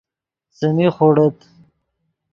څیمی 0.57 0.87
خوڑیت 0.95 1.37